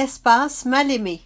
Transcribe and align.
Espace 0.00 0.64
mal-aimé. 0.64 1.20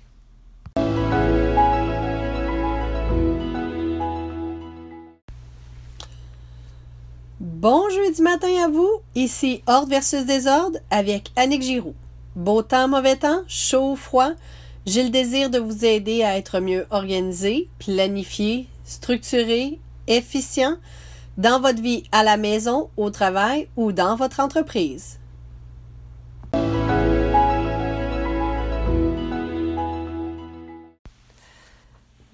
Bon 7.38 7.88
jeudi 7.90 8.20
matin 8.20 8.48
à 8.64 8.68
vous, 8.68 8.90
ici 9.14 9.62
Ordre 9.68 9.90
versus 9.90 10.26
Désordre 10.26 10.80
avec 10.90 11.30
Annick 11.36 11.62
Giroux. 11.62 11.94
Beau 12.34 12.62
temps, 12.62 12.88
mauvais 12.88 13.14
temps, 13.14 13.42
chaud, 13.46 13.94
froid, 13.94 14.32
j'ai 14.86 15.04
le 15.04 15.10
désir 15.10 15.50
de 15.50 15.60
vous 15.60 15.84
aider 15.84 16.24
à 16.24 16.36
être 16.36 16.58
mieux 16.58 16.84
organisé, 16.90 17.68
planifié, 17.78 18.66
structuré, 18.84 19.78
efficient 20.08 20.78
dans 21.38 21.60
votre 21.60 21.80
vie 21.80 22.02
à 22.10 22.24
la 22.24 22.36
maison, 22.36 22.90
au 22.96 23.10
travail 23.10 23.68
ou 23.76 23.92
dans 23.92 24.16
votre 24.16 24.40
entreprise. 24.40 25.20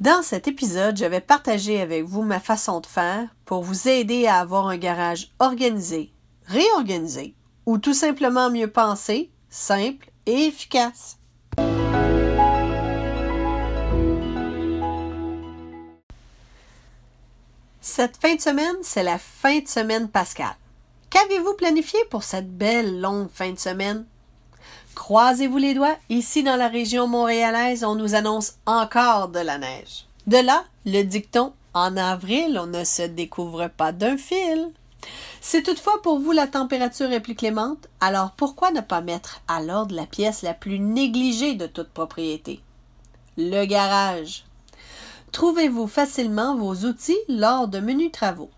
Dans 0.01 0.23
cet 0.23 0.49
épisode, 0.49 0.97
je 0.97 1.05
vais 1.05 1.21
partager 1.21 1.79
avec 1.79 2.05
vous 2.05 2.23
ma 2.23 2.41
façon 2.41 2.81
de 2.81 2.87
faire 2.87 3.29
pour 3.45 3.63
vous 3.63 3.87
aider 3.87 4.27
à 4.27 4.37
avoir 4.37 4.67
un 4.69 4.79
garage 4.79 5.31
organisé, 5.39 6.11
réorganisé 6.47 7.35
ou 7.67 7.77
tout 7.77 7.93
simplement 7.93 8.49
mieux 8.49 8.71
pensé, 8.71 9.31
simple 9.51 10.11
et 10.25 10.47
efficace. 10.47 11.19
Cette 17.83 18.17
fin 18.17 18.37
de 18.37 18.41
semaine, 18.41 18.77
c'est 18.81 19.03
la 19.03 19.19
fin 19.19 19.59
de 19.59 19.69
semaine 19.69 20.09
pascale. 20.09 20.57
Qu'avez-vous 21.11 21.53
planifié 21.59 22.01
pour 22.09 22.23
cette 22.23 22.57
belle 22.57 23.03
longue 23.03 23.29
fin 23.31 23.53
de 23.53 23.59
semaine? 23.59 24.07
Croisez-vous 25.01 25.57
les 25.57 25.73
doigts, 25.73 25.97
ici 26.11 26.43
dans 26.43 26.57
la 26.57 26.69
région 26.69 27.09
montréalaise, 27.09 27.85
on 27.85 27.95
nous 27.95 28.15
annonce 28.15 28.57
encore 28.67 29.29
de 29.29 29.39
la 29.39 29.57
neige. 29.57 30.05
De 30.27 30.37
là, 30.37 30.63
le 30.85 31.03
dicton 31.05 31.55
En 31.73 31.97
avril, 31.97 32.61
on 32.63 32.67
ne 32.67 32.85
se 32.85 33.05
découvre 33.05 33.69
pas 33.69 33.93
d'un 33.93 34.19
fil. 34.19 34.69
Si 35.41 35.63
toutefois 35.63 36.03
pour 36.03 36.21
vous 36.21 36.33
la 36.33 36.47
température 36.47 37.11
est 37.13 37.21
plus 37.21 37.35
clémente, 37.35 37.89
alors 38.01 38.33
pourquoi 38.33 38.73
ne 38.73 38.83
pas 38.83 39.01
mettre 39.01 39.41
à 39.49 39.63
l'ordre 39.63 39.97
la 39.97 40.05
pièce 40.05 40.43
la 40.43 40.53
plus 40.53 40.79
négligée 40.79 41.55
de 41.55 41.67
toute 41.67 41.89
propriété? 41.89 42.61
Le 43.39 43.65
garage. 43.65 44.45
Trouvez-vous 45.33 45.87
facilement 45.87 46.57
vos 46.57 46.75
outils 46.85 47.19
lors 47.27 47.69
de 47.69 47.81
menus 47.81 48.13
travaux? 48.13 48.51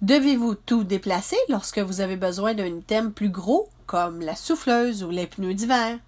Devez-vous 0.00 0.54
tout 0.54 0.84
déplacer 0.84 1.36
lorsque 1.48 1.80
vous 1.80 2.00
avez 2.00 2.16
besoin 2.16 2.54
d'un 2.54 2.66
item 2.66 3.12
plus 3.12 3.30
gros 3.30 3.68
comme 3.86 4.20
la 4.20 4.36
souffleuse 4.36 5.02
ou 5.02 5.10
les 5.10 5.26
pneus 5.26 5.54
d'hiver? 5.54 5.98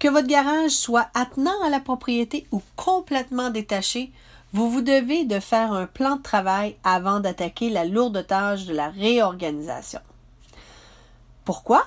Que 0.00 0.08
votre 0.08 0.26
garage 0.26 0.72
soit 0.72 1.08
attenant 1.14 1.62
à 1.64 1.70
la 1.70 1.78
propriété 1.78 2.46
ou 2.50 2.60
complètement 2.74 3.50
détaché, 3.50 4.10
vous 4.52 4.68
vous 4.68 4.80
devez 4.80 5.24
de 5.24 5.38
faire 5.38 5.72
un 5.72 5.86
plan 5.86 6.16
de 6.16 6.22
travail 6.22 6.76
avant 6.82 7.20
d'attaquer 7.20 7.70
la 7.70 7.84
lourde 7.84 8.26
tâche 8.26 8.64
de 8.64 8.74
la 8.74 8.88
réorganisation. 8.88 10.00
Pourquoi? 11.44 11.84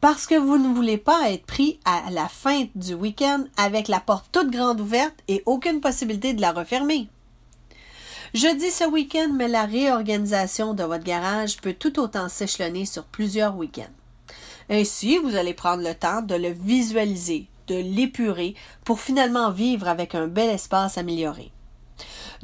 Parce 0.00 0.26
que 0.26 0.36
vous 0.36 0.56
ne 0.56 0.74
voulez 0.74 0.96
pas 0.96 1.30
être 1.30 1.44
pris 1.44 1.78
à 1.84 2.10
la 2.10 2.28
fin 2.28 2.64
du 2.74 2.94
week-end 2.94 3.44
avec 3.58 3.88
la 3.88 4.00
porte 4.00 4.26
toute 4.32 4.50
grande 4.50 4.80
ouverte 4.80 5.16
et 5.28 5.42
aucune 5.44 5.82
possibilité 5.82 6.32
de 6.32 6.40
la 6.40 6.52
refermer. 6.52 7.08
Je 8.32 8.56
dis 8.56 8.70
ce 8.70 8.84
week-end, 8.84 9.30
mais 9.34 9.48
la 9.48 9.64
réorganisation 9.64 10.72
de 10.72 10.84
votre 10.84 11.02
garage 11.02 11.56
peut 11.56 11.74
tout 11.74 11.98
autant 11.98 12.28
s'échelonner 12.28 12.86
sur 12.86 13.04
plusieurs 13.04 13.56
week-ends. 13.56 13.90
Ainsi, 14.68 15.18
vous 15.18 15.34
allez 15.34 15.52
prendre 15.52 15.82
le 15.82 15.94
temps 15.94 16.22
de 16.22 16.36
le 16.36 16.50
visualiser, 16.50 17.48
de 17.66 17.74
l'épurer 17.74 18.54
pour 18.84 19.00
finalement 19.00 19.50
vivre 19.50 19.88
avec 19.88 20.14
un 20.14 20.28
bel 20.28 20.48
espace 20.48 20.96
amélioré. 20.96 21.50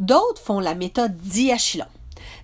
D'autres 0.01 0.43
font 0.43 0.59
la 0.59 0.75
méthode 0.75 1.17
diachylon, 1.19 1.87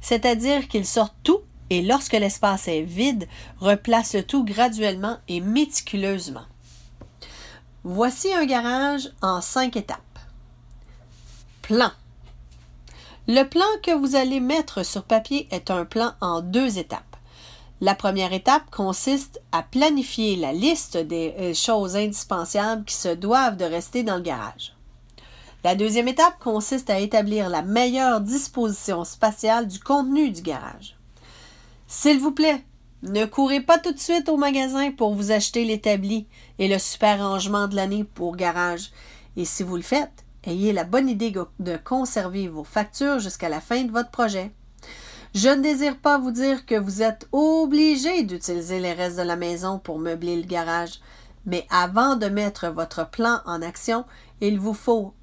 c'est-à-dire 0.00 0.68
qu'ils 0.68 0.86
sortent 0.86 1.16
tout 1.24 1.40
et 1.68 1.82
lorsque 1.82 2.12
l'espace 2.12 2.68
est 2.68 2.82
vide, 2.82 3.26
replacent 3.58 4.24
tout 4.28 4.44
graduellement 4.44 5.18
et 5.26 5.40
méticuleusement. 5.40 6.44
Voici 7.82 8.32
un 8.32 8.44
garage 8.44 9.10
en 9.20 9.40
cinq 9.40 9.76
étapes. 9.76 9.98
Plan. 11.62 11.90
Le 13.28 13.44
plan 13.44 13.66
que 13.84 13.94
vous 13.94 14.16
allez 14.16 14.40
mettre 14.40 14.84
sur 14.84 15.04
papier 15.04 15.46
est 15.52 15.70
un 15.70 15.84
plan 15.84 16.14
en 16.20 16.40
deux 16.40 16.78
étapes. 16.78 17.16
La 17.80 17.94
première 17.94 18.32
étape 18.32 18.68
consiste 18.72 19.40
à 19.52 19.62
planifier 19.62 20.34
la 20.34 20.52
liste 20.52 20.96
des 20.96 21.32
euh, 21.38 21.54
choses 21.54 21.94
indispensables 21.94 22.84
qui 22.84 22.96
se 22.96 23.14
doivent 23.14 23.56
de 23.56 23.64
rester 23.64 24.02
dans 24.02 24.16
le 24.16 24.22
garage. 24.22 24.74
La 25.62 25.76
deuxième 25.76 26.08
étape 26.08 26.40
consiste 26.40 26.90
à 26.90 26.98
établir 26.98 27.48
la 27.48 27.62
meilleure 27.62 28.20
disposition 28.20 29.04
spatiale 29.04 29.68
du 29.68 29.78
contenu 29.78 30.30
du 30.30 30.42
garage. 30.42 30.96
S'il 31.86 32.18
vous 32.18 32.32
plaît, 32.32 32.64
ne 33.04 33.24
courez 33.24 33.60
pas 33.60 33.78
tout 33.78 33.92
de 33.92 34.00
suite 34.00 34.28
au 34.28 34.36
magasin 34.36 34.90
pour 34.90 35.14
vous 35.14 35.30
acheter 35.30 35.64
l'établi 35.64 36.26
et 36.58 36.66
le 36.66 36.78
super 36.80 37.20
rangement 37.20 37.68
de 37.68 37.76
l'année 37.76 38.02
pour 38.02 38.34
garage. 38.34 38.90
Et 39.36 39.44
si 39.44 39.62
vous 39.62 39.76
le 39.76 39.82
faites, 39.82 40.24
ayez 40.44 40.72
la 40.72 40.84
bonne 40.84 41.08
idée 41.08 41.32
de 41.60 41.76
conserver 41.76 42.48
vos 42.48 42.64
factures 42.64 43.18
jusqu'à 43.18 43.48
la 43.48 43.60
fin 43.60 43.84
de 43.84 43.92
votre 43.92 44.10
projet. 44.10 44.52
Je 45.34 45.48
ne 45.48 45.62
désire 45.62 45.96
pas 45.96 46.18
vous 46.18 46.30
dire 46.30 46.66
que 46.66 46.74
vous 46.74 47.02
êtes 47.02 47.26
obligé 47.32 48.22
d'utiliser 48.22 48.80
les 48.80 48.92
restes 48.92 49.16
de 49.16 49.22
la 49.22 49.36
maison 49.36 49.78
pour 49.78 49.98
meubler 49.98 50.36
le 50.36 50.46
garage, 50.46 51.00
mais 51.46 51.66
avant 51.70 52.16
de 52.16 52.26
mettre 52.26 52.68
votre 52.68 53.08
plan 53.08 53.40
en 53.46 53.62
action, 53.62 54.04
il 54.40 54.58
vous 54.58 54.74
faut 54.74 55.14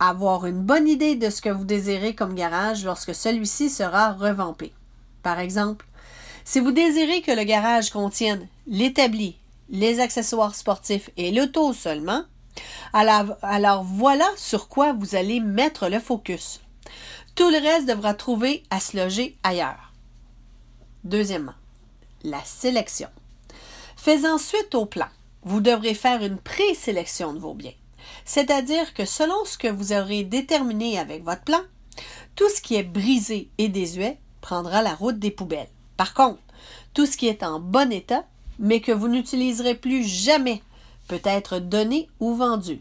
avoir 0.00 0.46
une 0.46 0.62
bonne 0.62 0.88
idée 0.88 1.16
de 1.16 1.28
ce 1.28 1.42
que 1.42 1.48
vous 1.50 1.64
désirez 1.64 2.14
comme 2.14 2.34
garage 2.34 2.84
lorsque 2.84 3.14
celui-ci 3.14 3.68
sera 3.68 4.12
revampé. 4.12 4.72
Par 5.22 5.38
exemple, 5.38 5.86
si 6.44 6.60
vous 6.60 6.72
désirez 6.72 7.20
que 7.20 7.32
le 7.32 7.44
garage 7.44 7.90
contienne 7.90 8.48
l'établi, 8.66 9.36
les 9.68 10.00
accessoires 10.00 10.54
sportifs 10.54 11.10
et 11.16 11.30
l'auto 11.30 11.74
seulement, 11.74 12.22
alors, 12.92 13.84
voilà 13.84 14.28
sur 14.36 14.68
quoi 14.68 14.92
vous 14.92 15.14
allez 15.14 15.40
mettre 15.40 15.88
le 15.88 16.00
focus. 16.00 16.60
Tout 17.34 17.50
le 17.50 17.58
reste 17.58 17.86
devra 17.86 18.14
trouver 18.14 18.62
à 18.70 18.80
se 18.80 18.96
loger 18.96 19.36
ailleurs. 19.42 19.92
Deuxièmement, 21.04 21.54
la 22.24 22.42
sélection. 22.44 23.08
Faisant 23.96 24.38
suite 24.38 24.74
au 24.74 24.86
plan, 24.86 25.06
vous 25.42 25.60
devrez 25.60 25.94
faire 25.94 26.22
une 26.22 26.38
présélection 26.38 27.32
de 27.32 27.38
vos 27.38 27.54
biens. 27.54 27.72
C'est-à-dire 28.24 28.94
que 28.94 29.04
selon 29.04 29.44
ce 29.44 29.58
que 29.58 29.68
vous 29.68 29.92
aurez 29.92 30.24
déterminé 30.24 30.98
avec 30.98 31.24
votre 31.24 31.42
plan, 31.42 31.60
tout 32.36 32.48
ce 32.48 32.60
qui 32.60 32.76
est 32.76 32.82
brisé 32.82 33.50
et 33.58 33.68
désuet 33.68 34.18
prendra 34.40 34.82
la 34.82 34.94
route 34.94 35.18
des 35.18 35.30
poubelles. 35.30 35.68
Par 35.96 36.14
contre, 36.14 36.40
tout 36.94 37.06
ce 37.06 37.16
qui 37.16 37.28
est 37.28 37.42
en 37.42 37.60
bon 37.60 37.92
état, 37.92 38.24
mais 38.58 38.80
que 38.80 38.92
vous 38.92 39.08
n'utiliserez 39.08 39.74
plus 39.74 40.04
jamais, 40.04 40.62
peut 41.08 41.20
être 41.24 41.58
donné 41.58 42.08
ou 42.20 42.34
vendu. 42.34 42.80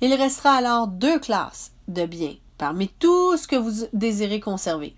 Il 0.00 0.14
restera 0.14 0.52
alors 0.52 0.86
deux 0.86 1.18
classes 1.18 1.72
de 1.88 2.06
biens 2.06 2.36
parmi 2.58 2.88
tout 2.88 3.36
ce 3.36 3.48
que 3.48 3.56
vous 3.56 3.86
désirez 3.92 4.40
conserver. 4.40 4.94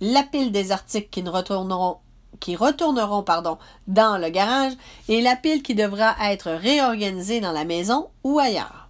La 0.00 0.22
pile 0.22 0.52
des 0.52 0.70
articles 0.70 1.08
qui, 1.10 1.22
retourneront, 1.28 1.96
qui 2.40 2.56
retourneront 2.56 3.22
pardon, 3.22 3.58
dans 3.88 4.18
le 4.18 4.28
garage 4.30 4.74
et 5.08 5.20
la 5.20 5.36
pile 5.36 5.62
qui 5.62 5.74
devra 5.74 6.14
être 6.30 6.50
réorganisée 6.50 7.40
dans 7.40 7.52
la 7.52 7.64
maison 7.64 8.08
ou 8.22 8.38
ailleurs. 8.38 8.88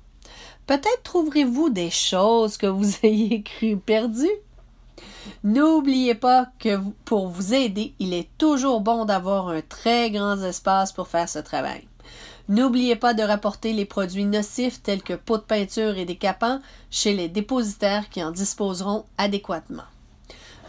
Peut-être 0.66 1.02
trouverez-vous 1.02 1.70
des 1.70 1.90
choses 1.90 2.58
que 2.58 2.66
vous 2.66 2.90
ayez 3.02 3.42
cru 3.42 3.78
perdues. 3.78 4.28
N'oubliez 5.44 6.14
pas 6.14 6.48
que 6.58 6.78
pour 7.04 7.28
vous 7.28 7.54
aider, 7.54 7.94
il 7.98 8.12
est 8.12 8.28
toujours 8.38 8.80
bon 8.80 9.04
d'avoir 9.04 9.48
un 9.48 9.60
très 9.60 10.10
grand 10.10 10.42
espace 10.42 10.92
pour 10.92 11.08
faire 11.08 11.28
ce 11.28 11.38
travail. 11.38 11.86
N'oubliez 12.48 12.96
pas 12.96 13.12
de 13.12 13.22
rapporter 13.22 13.74
les 13.74 13.84
produits 13.84 14.24
nocifs 14.24 14.82
tels 14.82 15.02
que 15.02 15.12
pots 15.12 15.36
de 15.36 15.42
peinture 15.42 15.98
et 15.98 16.06
décapants 16.06 16.60
chez 16.90 17.12
les 17.12 17.28
dépositaires 17.28 18.08
qui 18.08 18.22
en 18.24 18.30
disposeront 18.30 19.04
adéquatement. 19.18 19.84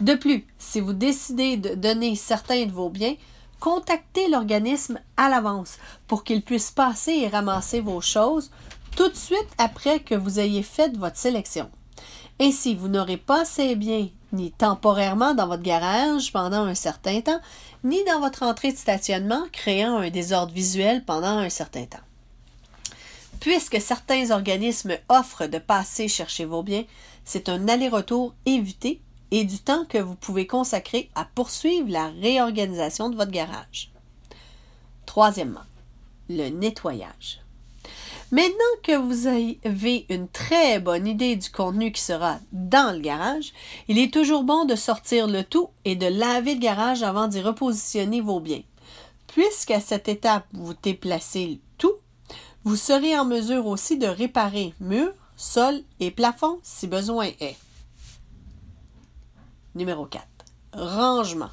De 0.00 0.14
plus, 0.14 0.46
si 0.58 0.80
vous 0.80 0.92
décidez 0.92 1.56
de 1.56 1.74
donner 1.74 2.16
certains 2.16 2.66
de 2.66 2.72
vos 2.72 2.90
biens, 2.90 3.14
contactez 3.60 4.28
l'organisme 4.28 4.98
à 5.16 5.30
l'avance 5.30 5.78
pour 6.06 6.24
qu'il 6.24 6.42
puisse 6.42 6.70
passer 6.70 7.12
et 7.12 7.28
ramasser 7.28 7.80
vos 7.80 8.00
choses 8.00 8.50
tout 8.96 9.08
de 9.08 9.16
suite 9.16 9.48
après 9.56 10.00
que 10.00 10.14
vous 10.14 10.38
ayez 10.38 10.62
fait 10.62 10.94
votre 10.96 11.16
sélection. 11.16 11.70
Ainsi, 12.40 12.74
vous 12.74 12.88
n'aurez 12.88 13.18
pas 13.18 13.44
ces 13.44 13.76
biens 13.76 14.08
ni 14.32 14.52
temporairement 14.52 15.34
dans 15.34 15.46
votre 15.46 15.62
garage 15.62 16.32
pendant 16.32 16.64
un 16.64 16.74
certain 16.74 17.20
temps, 17.20 17.40
ni 17.84 18.02
dans 18.04 18.20
votre 18.20 18.42
entrée 18.42 18.72
de 18.72 18.76
stationnement, 18.76 19.44
créant 19.52 19.96
un 19.96 20.10
désordre 20.10 20.52
visuel 20.52 21.04
pendant 21.04 21.38
un 21.38 21.48
certain 21.48 21.84
temps. 21.84 21.98
Puisque 23.40 23.80
certains 23.80 24.30
organismes 24.30 24.98
offrent 25.08 25.46
de 25.46 25.58
passer 25.58 26.08
chercher 26.08 26.44
vos 26.44 26.62
biens, 26.62 26.84
c'est 27.24 27.48
un 27.48 27.68
aller-retour 27.68 28.34
évité 28.44 29.00
et 29.30 29.44
du 29.44 29.58
temps 29.58 29.84
que 29.86 29.98
vous 29.98 30.14
pouvez 30.14 30.46
consacrer 30.46 31.08
à 31.14 31.24
poursuivre 31.24 31.88
la 31.88 32.08
réorganisation 32.08 33.08
de 33.08 33.16
votre 33.16 33.30
garage. 33.30 33.90
Troisièmement, 35.06 35.64
le 36.28 36.48
nettoyage. 36.48 37.40
Maintenant 38.32 38.54
que 38.84 38.96
vous 38.96 39.26
avez 39.26 40.06
une 40.08 40.28
très 40.28 40.78
bonne 40.78 41.08
idée 41.08 41.34
du 41.34 41.50
contenu 41.50 41.90
qui 41.90 42.00
sera 42.00 42.38
dans 42.52 42.94
le 42.94 43.00
garage, 43.00 43.52
il 43.88 43.98
est 43.98 44.12
toujours 44.12 44.44
bon 44.44 44.64
de 44.64 44.76
sortir 44.76 45.26
le 45.26 45.42
tout 45.42 45.70
et 45.84 45.96
de 45.96 46.06
laver 46.06 46.54
le 46.54 46.60
garage 46.60 47.02
avant 47.02 47.26
d'y 47.26 47.40
repositionner 47.40 48.20
vos 48.20 48.38
biens. 48.38 48.62
Puisqu'à 49.26 49.80
cette 49.80 50.08
étape, 50.08 50.46
vous 50.52 50.74
déplacez 50.80 51.60
tout, 51.76 51.94
vous 52.62 52.76
serez 52.76 53.18
en 53.18 53.24
mesure 53.24 53.66
aussi 53.66 53.98
de 53.98 54.06
réparer 54.06 54.74
murs, 54.78 55.14
sol 55.36 55.82
et 55.98 56.12
plafond 56.12 56.60
si 56.62 56.86
besoin 56.86 57.30
est. 57.40 57.56
Numéro 59.74 60.06
4. 60.06 60.24
Rangement. 60.74 61.50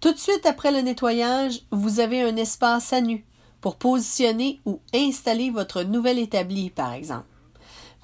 Tout 0.00 0.12
de 0.12 0.18
suite 0.18 0.46
après 0.46 0.70
le 0.70 0.82
nettoyage, 0.82 1.62
vous 1.72 1.98
avez 1.98 2.22
un 2.22 2.36
espace 2.36 2.92
à 2.92 3.00
nu 3.00 3.24
pour 3.60 3.76
positionner 3.76 4.60
ou 4.64 4.80
installer 4.94 5.50
votre 5.50 5.82
nouvel 5.82 6.18
établi, 6.18 6.70
par 6.70 6.92
exemple. 6.92 7.26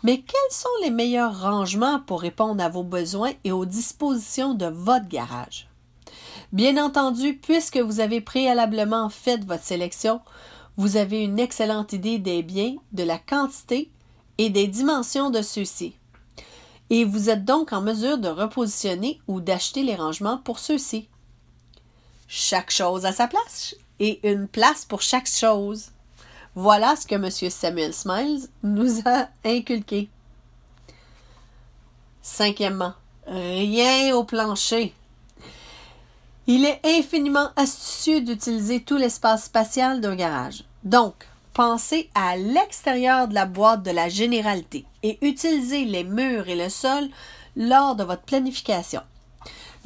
Mais 0.02 0.20
quels 0.20 0.52
sont 0.52 0.68
les 0.82 0.90
meilleurs 0.90 1.40
rangements 1.40 2.00
pour 2.00 2.20
répondre 2.20 2.62
à 2.62 2.68
vos 2.68 2.82
besoins 2.82 3.32
et 3.44 3.52
aux 3.52 3.64
dispositions 3.64 4.54
de 4.54 4.66
votre 4.66 5.08
garage? 5.08 5.68
Bien 6.52 6.82
entendu, 6.82 7.34
puisque 7.34 7.78
vous 7.78 8.00
avez 8.00 8.20
préalablement 8.20 9.08
fait 9.08 9.44
votre 9.44 9.64
sélection, 9.64 10.20
vous 10.76 10.96
avez 10.96 11.24
une 11.24 11.38
excellente 11.38 11.92
idée 11.92 12.18
des 12.18 12.42
biens, 12.42 12.76
de 12.92 13.02
la 13.02 13.18
quantité 13.18 13.90
et 14.38 14.50
des 14.50 14.66
dimensions 14.66 15.30
de 15.30 15.42
ceux-ci. 15.42 15.94
Et 16.90 17.04
vous 17.04 17.30
êtes 17.30 17.44
donc 17.44 17.72
en 17.72 17.80
mesure 17.80 18.18
de 18.18 18.28
repositionner 18.28 19.20
ou 19.26 19.40
d'acheter 19.40 19.82
les 19.82 19.96
rangements 19.96 20.38
pour 20.38 20.58
ceux-ci. 20.58 21.08
Chaque 22.28 22.70
chose 22.70 23.06
à 23.06 23.12
sa 23.12 23.26
place 23.26 23.74
et 24.00 24.28
une 24.28 24.48
place 24.48 24.84
pour 24.84 25.02
chaque 25.02 25.28
chose. 25.28 25.90
Voilà 26.54 26.96
ce 26.96 27.06
que 27.06 27.14
M. 27.14 27.30
Samuel 27.30 27.92
Smiles 27.92 28.48
nous 28.62 29.00
a 29.06 29.28
inculqué. 29.44 30.08
Cinquièmement, 32.22 32.94
rien 33.26 34.14
au 34.14 34.24
plancher. 34.24 34.94
Il 36.46 36.64
est 36.64 36.80
infiniment 36.84 37.50
astucieux 37.56 38.20
d'utiliser 38.20 38.80
tout 38.80 38.96
l'espace 38.96 39.46
spatial 39.46 40.00
d'un 40.00 40.14
garage. 40.14 40.64
Donc, 40.84 41.26
pensez 41.52 42.08
à 42.14 42.36
l'extérieur 42.36 43.28
de 43.28 43.34
la 43.34 43.46
boîte 43.46 43.82
de 43.82 43.90
la 43.90 44.08
généralité 44.08 44.84
et 45.02 45.18
utilisez 45.26 45.84
les 45.84 46.04
murs 46.04 46.48
et 46.48 46.54
le 46.54 46.68
sol 46.68 47.08
lors 47.56 47.96
de 47.96 48.04
votre 48.04 48.22
planification. 48.22 49.02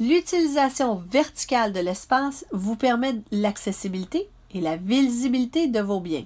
L'utilisation 0.01 1.03
verticale 1.11 1.73
de 1.73 1.79
l'espace 1.79 2.43
vous 2.51 2.75
permet 2.75 3.21
l'accessibilité 3.31 4.27
et 4.51 4.59
la 4.59 4.75
visibilité 4.75 5.67
de 5.67 5.79
vos 5.79 5.99
biens. 5.99 6.25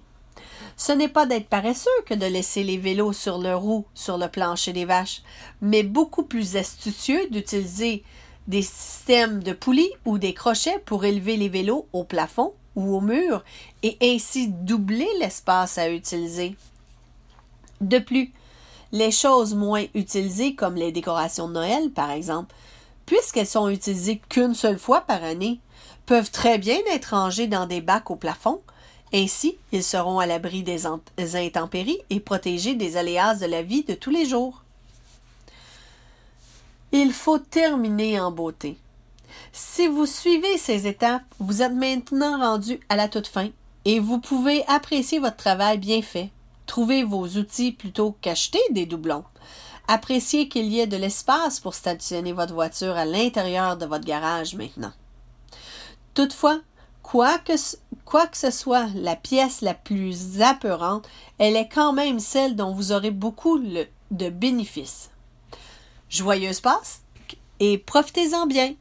Ce 0.77 0.93
n'est 0.93 1.09
pas 1.09 1.25
d'être 1.25 1.49
paresseux 1.49 1.89
que 2.05 2.13
de 2.13 2.25
laisser 2.25 2.63
les 2.63 2.77
vélos 2.77 3.11
sur 3.11 3.37
le 3.37 3.53
roue 3.53 3.83
sur 3.93 4.17
le 4.17 4.29
plancher 4.29 4.71
des 4.71 4.85
vaches, 4.85 5.23
mais 5.59 5.83
beaucoup 5.83 6.23
plus 6.23 6.55
astucieux 6.55 7.27
d'utiliser 7.31 8.05
des 8.47 8.61
systèmes 8.61 9.43
de 9.43 9.51
poulies 9.51 9.91
ou 10.05 10.19
des 10.19 10.33
crochets 10.33 10.81
pour 10.85 11.03
élever 11.03 11.35
les 11.35 11.49
vélos 11.49 11.85
au 11.91 12.05
plafond 12.05 12.53
ou 12.77 12.95
au 12.95 13.01
mur 13.01 13.43
et 13.83 13.97
ainsi 14.01 14.47
doubler 14.47 15.09
l'espace 15.19 15.77
à 15.77 15.89
utiliser. 15.89 16.55
De 17.81 17.99
plus, 17.99 18.31
les 18.93 19.11
choses 19.11 19.53
moins 19.53 19.83
utilisées 19.95 20.55
comme 20.55 20.75
les 20.75 20.93
décorations 20.93 21.49
de 21.49 21.53
Noël, 21.55 21.91
par 21.91 22.11
exemple, 22.11 22.55
puisqu'elles 23.05 23.47
sont 23.47 23.69
utilisées 23.69 24.21
qu'une 24.29 24.55
seule 24.55 24.79
fois 24.79 25.01
par 25.01 25.23
année, 25.23 25.59
peuvent 26.05 26.31
très 26.31 26.57
bien 26.57 26.77
être 26.91 27.15
rangées 27.15 27.47
dans 27.47 27.65
des 27.65 27.81
bacs 27.81 28.11
au 28.11 28.15
plafond. 28.15 28.61
Ainsi, 29.13 29.57
ils 29.71 29.83
seront 29.83 30.19
à 30.19 30.25
l'abri 30.25 30.63
des, 30.63 30.85
intempéries 31.35 31.99
et 32.09 32.19
protégés 32.19 32.75
des 32.75 32.97
aléas 32.97 33.35
de 33.35 33.45
la 33.45 33.61
vie 33.61 33.83
de 33.83 33.93
tous 33.93 34.09
les 34.09 34.25
jours. 34.25 34.63
Il 36.91 37.13
faut 37.13 37.39
terminer 37.39 38.19
en 38.19 38.31
beauté. 38.31 38.77
Si 39.51 39.87
vous 39.87 40.05
suivez 40.05 40.57
ces 40.57 40.87
étapes, 40.87 41.23
vous 41.39 41.61
êtes 41.61 41.73
maintenant 41.73 42.39
rendu 42.39 42.79
à 42.89 42.95
la 42.95 43.07
toute 43.07 43.27
fin 43.27 43.49
et 43.85 43.99
vous 43.99 44.19
pouvez 44.19 44.65
apprécier 44.67 45.19
votre 45.19 45.37
travail 45.37 45.77
bien 45.77 46.01
fait. 46.01 46.29
Trouver 46.65 47.03
vos 47.03 47.27
outils 47.27 47.71
plutôt 47.71 48.15
qu'acheter 48.21 48.59
des 48.71 48.85
doublons. 48.85 49.23
Appréciez 49.87 50.49
qu'il 50.49 50.65
y 50.65 50.79
ait 50.79 50.87
de 50.87 50.97
l'espace 50.97 51.59
pour 51.59 51.75
stationner 51.75 52.33
votre 52.33 52.53
voiture 52.53 52.95
à 52.95 53.05
l'intérieur 53.05 53.77
de 53.77 53.85
votre 53.85 54.05
garage 54.05 54.55
maintenant. 54.55 54.93
Toutefois, 56.13 56.59
quoi 57.03 57.37
que, 57.37 57.57
ce 57.57 58.51
soit 58.51 58.87
la 58.95 59.15
pièce 59.15 59.61
la 59.61 59.73
plus 59.73 60.41
apeurante, 60.41 61.07
elle 61.37 61.55
est 61.55 61.69
quand 61.69 61.93
même 61.93 62.19
celle 62.19 62.55
dont 62.55 62.73
vous 62.73 62.91
aurez 62.91 63.11
beaucoup 63.11 63.59
de 63.59 64.29
bénéfices. 64.29 65.11
Joyeuse 66.09 66.61
Passe 66.61 67.01
et 67.59 67.77
profitez-en 67.77 68.47
bien! 68.47 68.75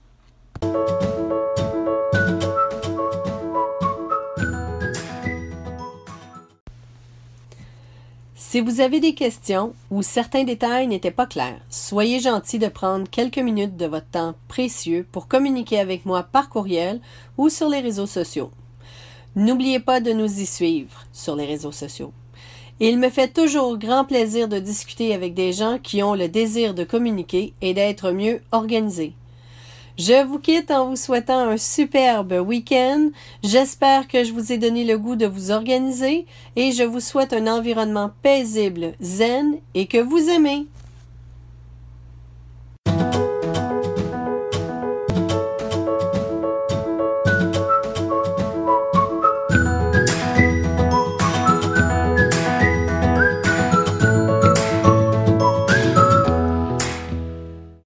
Si 8.54 8.60
vous 8.60 8.80
avez 8.80 9.00
des 9.00 9.14
questions 9.14 9.74
ou 9.90 10.02
certains 10.02 10.44
détails 10.44 10.86
n'étaient 10.86 11.10
pas 11.10 11.26
clairs, 11.26 11.60
soyez 11.70 12.20
gentil 12.20 12.60
de 12.60 12.68
prendre 12.68 13.10
quelques 13.10 13.40
minutes 13.40 13.76
de 13.76 13.86
votre 13.86 14.06
temps 14.06 14.36
précieux 14.46 15.04
pour 15.10 15.26
communiquer 15.26 15.80
avec 15.80 16.06
moi 16.06 16.22
par 16.22 16.50
courriel 16.50 17.00
ou 17.36 17.48
sur 17.48 17.68
les 17.68 17.80
réseaux 17.80 18.06
sociaux. 18.06 18.52
N'oubliez 19.34 19.80
pas 19.80 20.00
de 20.00 20.12
nous 20.12 20.38
y 20.38 20.46
suivre 20.46 21.04
sur 21.12 21.34
les 21.34 21.46
réseaux 21.46 21.72
sociaux. 21.72 22.12
Il 22.78 23.00
me 23.00 23.10
fait 23.10 23.32
toujours 23.32 23.76
grand 23.76 24.04
plaisir 24.04 24.46
de 24.46 24.60
discuter 24.60 25.14
avec 25.14 25.34
des 25.34 25.52
gens 25.52 25.78
qui 25.82 26.04
ont 26.04 26.14
le 26.14 26.28
désir 26.28 26.74
de 26.74 26.84
communiquer 26.84 27.54
et 27.60 27.74
d'être 27.74 28.12
mieux 28.12 28.40
organisés. 28.52 29.14
Je 29.96 30.24
vous 30.26 30.40
quitte 30.40 30.72
en 30.72 30.88
vous 30.88 30.96
souhaitant 30.96 31.38
un 31.38 31.56
superbe 31.56 32.32
week-end. 32.32 33.10
J'espère 33.44 34.08
que 34.08 34.24
je 34.24 34.32
vous 34.32 34.50
ai 34.50 34.58
donné 34.58 34.84
le 34.84 34.98
goût 34.98 35.14
de 35.14 35.26
vous 35.26 35.52
organiser 35.52 36.26
et 36.56 36.72
je 36.72 36.82
vous 36.82 36.98
souhaite 36.98 37.32
un 37.32 37.46
environnement 37.46 38.10
paisible, 38.22 38.94
zen 39.00 39.54
et 39.74 39.86
que 39.86 39.98
vous 39.98 40.28
aimez. 40.30 40.66